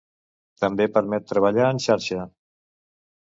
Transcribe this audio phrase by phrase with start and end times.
[0.63, 2.25] També permet treballar en xarxa.